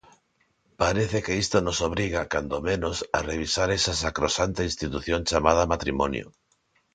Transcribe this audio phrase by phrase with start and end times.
[0.81, 6.25] Parece que isto nos obriga, cando menos, a revisar esa sacrosanta institución chamada matrimonio.